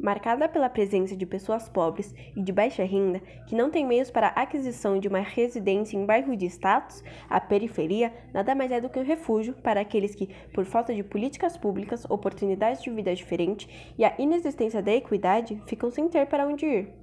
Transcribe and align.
marcada 0.00 0.48
pela 0.48 0.70
presença 0.70 1.14
de 1.14 1.26
pessoas 1.26 1.68
pobres 1.68 2.14
e 2.34 2.42
de 2.42 2.52
baixa 2.52 2.82
renda 2.82 3.20
que 3.46 3.54
não 3.54 3.70
têm 3.70 3.86
meios 3.86 4.10
para 4.10 4.28
a 4.28 4.42
aquisição 4.42 4.98
de 4.98 5.06
uma 5.06 5.20
residência 5.20 5.96
em 5.96 6.06
bairro 6.06 6.34
de 6.36 6.46
status, 6.46 7.04
a 7.28 7.40
periferia 7.40 8.12
nada 8.32 8.54
mais 8.54 8.72
é 8.72 8.80
do 8.80 8.88
que 8.88 8.98
um 8.98 9.04
refúgio 9.04 9.54
para 9.54 9.80
aqueles 9.80 10.14
que, 10.14 10.26
por 10.54 10.64
falta 10.64 10.94
de 10.94 11.02
políticas 11.02 11.56
públicas, 11.56 12.04
oportunidades 12.08 12.82
de 12.82 12.90
vida 12.90 13.14
diferente 13.14 13.94
e 13.98 14.04
a 14.04 14.14
inexistência 14.18 14.82
da 14.82 14.92
equidade, 14.92 15.62
ficam 15.66 15.90
sem 15.90 16.08
ter 16.08 16.26
para 16.26 16.46
onde 16.46 16.66
ir. 16.66 16.94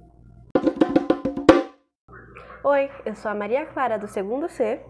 Oi, 2.64 2.90
eu 3.06 3.14
sou 3.14 3.30
a 3.30 3.34
Maria 3.34 3.64
Clara 3.64 3.98
do 3.98 4.08
segundo 4.08 4.48
C. 4.48 4.84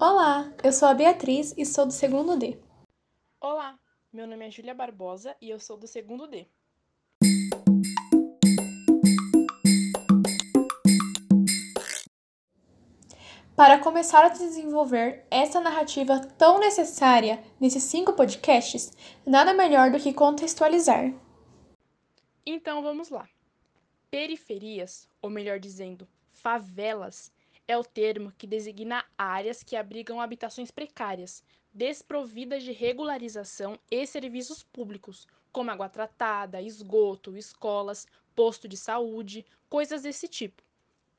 Olá, 0.00 0.52
eu 0.62 0.72
sou 0.72 0.86
a 0.86 0.94
Beatriz 0.94 1.54
e 1.56 1.64
sou 1.64 1.86
do 1.86 1.92
segundo 1.92 2.38
D. 2.38 2.60
Olá, 3.40 3.76
meu 4.12 4.26
nome 4.26 4.46
é 4.46 4.50
Júlia 4.50 4.74
Barbosa 4.74 5.34
e 5.40 5.50
eu 5.50 5.58
sou 5.58 5.76
do 5.76 5.88
segundo 5.88 6.28
D. 6.28 6.46
Para 13.58 13.80
começar 13.80 14.24
a 14.24 14.28
desenvolver 14.28 15.26
essa 15.28 15.60
narrativa 15.60 16.20
tão 16.38 16.60
necessária 16.60 17.42
nesses 17.58 17.82
cinco 17.82 18.12
podcasts, 18.12 18.92
nada 19.26 19.52
melhor 19.52 19.90
do 19.90 19.98
que 19.98 20.14
contextualizar. 20.14 21.12
Então 22.46 22.84
vamos 22.84 23.08
lá. 23.08 23.28
Periferias, 24.12 25.08
ou 25.20 25.28
melhor 25.28 25.58
dizendo, 25.58 26.06
favelas, 26.30 27.32
é 27.66 27.76
o 27.76 27.82
termo 27.82 28.32
que 28.38 28.46
designa 28.46 29.04
áreas 29.18 29.64
que 29.64 29.74
abrigam 29.74 30.20
habitações 30.20 30.70
precárias, 30.70 31.42
desprovidas 31.74 32.62
de 32.62 32.70
regularização 32.70 33.76
e 33.90 34.06
serviços 34.06 34.62
públicos, 34.62 35.26
como 35.50 35.72
água 35.72 35.88
tratada, 35.88 36.62
esgoto, 36.62 37.36
escolas, 37.36 38.06
posto 38.36 38.68
de 38.68 38.76
saúde, 38.76 39.44
coisas 39.68 40.02
desse 40.02 40.28
tipo. 40.28 40.67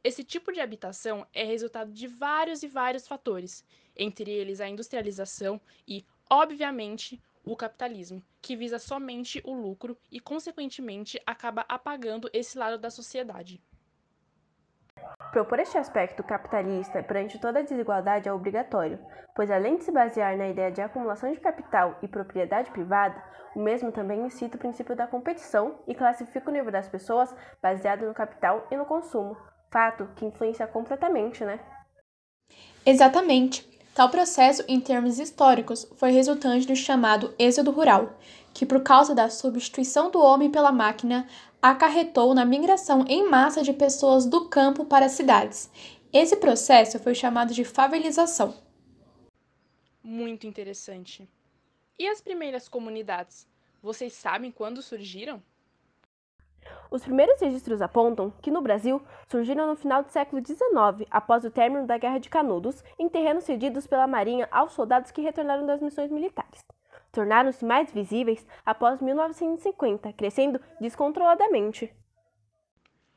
Esse 0.02 0.24
tipo 0.24 0.54
de 0.54 0.62
habitação 0.62 1.28
é 1.34 1.44
resultado 1.44 1.92
de 1.92 2.08
vários 2.08 2.64
e 2.64 2.68
vários 2.68 3.06
fatores, 3.06 3.66
entre 3.98 4.32
eles 4.32 4.62
a 4.62 4.68
industrialização 4.68 5.60
e, 5.86 6.06
obviamente, 6.30 7.22
o 7.44 7.54
capitalismo, 7.56 8.24
que 8.42 8.56
visa 8.56 8.80
somente 8.80 9.42
o 9.44 9.54
lucro 9.54 9.98
e, 10.10 10.22
consequentemente, 10.22 11.22
acaba 11.26 11.66
apagando 11.68 12.30
esse 12.32 12.58
lado 12.58 12.78
da 12.78 12.90
sociedade. 12.90 13.62
Propor 15.34 15.60
este 15.60 15.78
aspecto 15.78 16.24
capitalista 16.24 17.04
perante 17.04 17.40
toda 17.40 17.60
a 17.60 17.64
desigualdade 17.64 18.30
é 18.30 18.34
obrigatório, 18.34 19.00
pois 19.36 19.52
além 19.52 19.78
de 19.78 19.84
se 19.84 19.92
basear 19.92 20.38
na 20.38 20.48
ideia 20.48 20.72
de 20.72 20.82
acumulação 20.82 21.32
de 21.32 21.40
capital 21.42 22.00
e 22.02 22.08
propriedade 22.08 22.72
privada, 22.72 23.22
o 23.56 23.60
mesmo 23.60 23.92
também 23.92 24.26
incita 24.26 24.56
o 24.56 24.60
princípio 24.60 24.96
da 24.96 25.08
competição 25.08 25.80
e 25.88 25.94
classifica 25.94 26.50
o 26.50 26.54
nível 26.54 26.72
das 26.72 26.88
pessoas 26.88 27.36
baseado 27.62 28.06
no 28.06 28.14
capital 28.14 28.66
e 28.72 28.78
no 28.78 28.86
consumo, 28.86 29.36
fato 29.70 30.10
que 30.16 30.26
influencia 30.26 30.68
completamente, 30.68 31.44
né? 31.44 31.60
Exatamente. 32.86 33.68
Tal 33.94 34.10
processo, 34.10 34.64
em 34.68 34.80
termos 34.80 35.20
históricos, 35.20 35.86
foi 35.98 36.12
resultante 36.12 36.66
do 36.66 36.76
chamado 36.76 37.34
êxodo 37.38 37.72
rural, 37.72 38.18
que, 38.54 38.66
por 38.66 38.82
causa 38.82 39.14
da 39.14 39.30
substituição 39.30 40.10
do 40.10 40.20
homem 40.20 40.50
pela 40.50 40.72
máquina, 40.72 41.28
acarretou 41.62 42.34
na 42.34 42.46
migração 42.46 43.06
em 43.08 43.30
massa 43.30 43.62
de 43.62 43.74
pessoas 43.74 44.26
do 44.26 44.48
campo 44.48 44.86
para 44.86 45.06
as 45.06 45.12
cidades. 45.14 45.70
Esse 46.14 46.38
processo 46.38 46.98
foi 46.98 47.14
chamado 47.14 47.54
de 47.54 47.64
favelização. 47.64 48.56
Muito 50.02 50.48
interessante. 50.48 51.30
E 51.98 52.08
as 52.08 52.22
primeiras 52.22 52.70
comunidades? 52.70 53.46
Vocês 53.82 54.14
sabem 54.14 54.52
quando 54.52 54.82
surgiram? 54.82 55.44
Os 56.92 57.04
primeiros 57.04 57.40
registros 57.40 57.82
apontam 57.82 58.32
que 58.42 58.50
no 58.50 58.62
Brasil 58.62 59.02
surgiram 59.28 59.68
no 59.68 59.76
final 59.76 60.04
do 60.04 60.10
século 60.10 60.44
XIX, 60.44 61.08
após 61.12 61.46
o 61.46 61.52
término 61.52 61.86
da 61.86 62.00
Guerra 62.00 62.18
de 62.18 62.30
Canudos, 62.30 62.84
em 62.98 63.08
terrenos 63.08 63.44
cedidos 63.44 63.86
pela 63.86 64.08
Marinha 64.08 64.48
aos 64.52 64.74
soldados 64.74 65.12
que 65.12 65.22
retornaram 65.22 65.68
das 65.68 65.82
missões 65.82 66.10
militares. 66.12 66.66
Tornaram-se 67.12 67.64
mais 67.64 67.92
visíveis 67.92 68.46
após 68.66 69.02
1950, 69.02 70.14
crescendo 70.14 70.60
descontroladamente. 70.82 71.94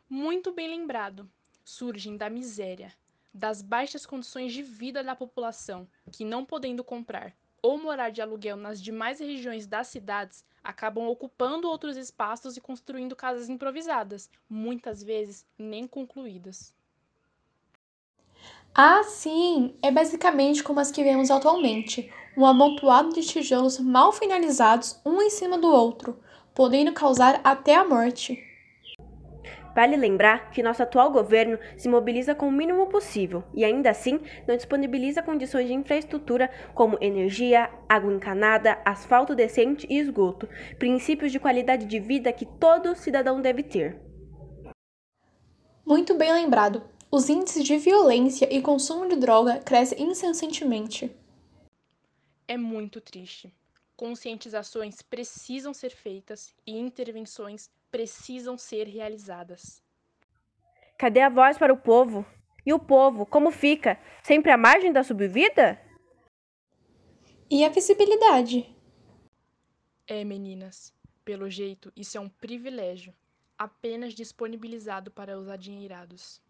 Muito 0.08 0.52
bem 0.52 0.68
lembrado. 0.68 1.26
Surgem 1.64 2.16
da 2.16 2.28
miséria, 2.28 2.92
das 3.32 3.62
baixas 3.62 4.04
condições 4.04 4.52
de 4.52 4.62
vida 4.62 5.02
da 5.02 5.16
população, 5.16 5.88
que 6.10 6.24
não 6.24 6.44
podendo 6.44 6.84
comprar 6.84 7.34
ou 7.62 7.78
morar 7.78 8.10
de 8.10 8.20
aluguel 8.20 8.56
nas 8.56 8.82
demais 8.82 9.20
regiões 9.20 9.66
das 9.66 9.86
cidades, 9.86 10.44
acabam 10.62 11.08
ocupando 11.08 11.68
outros 11.68 11.96
espaços 11.96 12.56
e 12.56 12.60
construindo 12.60 13.16
casas 13.16 13.48
improvisadas, 13.48 14.30
muitas 14.48 15.02
vezes 15.02 15.46
nem 15.58 15.86
concluídas. 15.86 16.74
Ah, 18.74 19.02
sim! 19.04 19.76
É 19.82 19.90
basicamente 19.90 20.62
como 20.62 20.80
as 20.80 20.90
que 20.90 21.04
vemos 21.04 21.30
atualmente: 21.30 22.10
um 22.36 22.46
amontoado 22.46 23.12
de 23.12 23.22
tijolos 23.22 23.78
mal 23.78 24.12
finalizados 24.12 25.00
um 25.04 25.20
em 25.20 25.30
cima 25.30 25.58
do 25.58 25.68
outro, 25.68 26.18
podendo 26.54 26.92
causar 26.92 27.40
até 27.44 27.74
a 27.74 27.84
morte. 27.84 28.51
Vale 29.74 29.96
lembrar 29.96 30.50
que 30.50 30.62
nosso 30.62 30.82
atual 30.82 31.10
governo 31.10 31.58
se 31.76 31.88
mobiliza 31.88 32.34
com 32.34 32.48
o 32.48 32.52
mínimo 32.52 32.86
possível 32.88 33.42
e, 33.54 33.64
ainda 33.64 33.90
assim, 33.90 34.20
não 34.46 34.56
disponibiliza 34.56 35.22
condições 35.22 35.66
de 35.66 35.72
infraestrutura 35.72 36.50
como 36.74 36.98
energia, 37.00 37.70
água 37.88 38.12
encanada, 38.12 38.78
asfalto 38.84 39.34
decente 39.34 39.86
e 39.88 39.98
esgoto, 39.98 40.48
princípios 40.78 41.32
de 41.32 41.40
qualidade 41.40 41.86
de 41.86 41.98
vida 41.98 42.32
que 42.32 42.44
todo 42.44 42.94
cidadão 42.94 43.40
deve 43.40 43.62
ter. 43.62 43.98
Muito 45.84 46.14
bem 46.14 46.32
lembrado. 46.32 46.82
Os 47.10 47.28
índices 47.28 47.64
de 47.64 47.76
violência 47.76 48.48
e 48.50 48.62
consumo 48.62 49.08
de 49.08 49.16
droga 49.16 49.58
crescem 49.58 50.02
incessantemente. 50.02 51.14
É 52.46 52.56
muito 52.56 53.00
triste. 53.00 53.52
Conscientizações 53.96 55.02
precisam 55.02 55.74
ser 55.74 55.90
feitas 55.90 56.54
e 56.66 56.76
intervenções 56.78 57.70
precisam 57.92 58.56
ser 58.56 58.88
realizadas. 58.88 59.82
Cadê 60.98 61.20
a 61.20 61.28
voz 61.28 61.58
para 61.58 61.72
o 61.72 61.76
povo? 61.76 62.26
E 62.64 62.72
o 62.72 62.78
povo, 62.78 63.26
como 63.26 63.50
fica? 63.50 64.00
Sempre 64.22 64.50
à 64.50 64.56
margem 64.56 64.92
da 64.92 65.04
subvida? 65.04 65.78
E 67.50 67.64
a 67.64 67.68
visibilidade? 67.68 68.74
É, 70.06 70.24
meninas. 70.24 70.94
Pelo 71.24 71.50
jeito, 71.50 71.92
isso 71.94 72.16
é 72.16 72.20
um 72.20 72.28
privilégio, 72.28 73.14
apenas 73.58 74.14
disponibilizado 74.14 75.10
para 75.10 75.38
os 75.38 75.48
adinheirados. 75.48 76.40